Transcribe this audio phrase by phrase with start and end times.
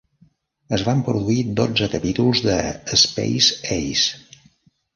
[0.77, 2.57] Es van produir dotze capítols de
[3.05, 4.43] "Space Ace".